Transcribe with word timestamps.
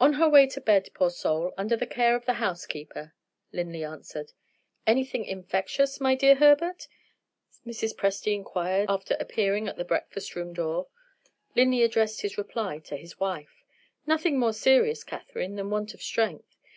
"On 0.00 0.14
her 0.14 0.28
way 0.28 0.48
to 0.48 0.60
bed, 0.60 0.88
poor 0.92 1.08
soul, 1.08 1.54
under 1.56 1.76
the 1.76 1.86
care 1.86 2.16
of 2.16 2.24
the 2.24 2.32
housekeeper," 2.42 3.14
Linley 3.52 3.84
answered. 3.84 4.32
"Anything 4.88 5.24
infectious, 5.24 6.00
my 6.00 6.16
dear 6.16 6.34
Herbert?" 6.34 6.88
Mrs. 7.64 7.94
Presty 7.94 8.34
inquired 8.34 8.88
appearing 9.20 9.68
at 9.68 9.76
the 9.76 9.84
breakfast 9.84 10.34
room 10.34 10.52
door. 10.52 10.88
Linley 11.54 11.84
addressed 11.84 12.22
his 12.22 12.36
reply 12.36 12.80
to 12.80 12.96
his 12.96 13.20
wife: 13.20 13.62
"Nothing 14.04 14.36
more 14.40 14.52
serious, 14.52 15.04
Catherine, 15.04 15.54
than 15.54 15.70
want 15.70 15.94
of 15.94 16.02
strength. 16.02 16.56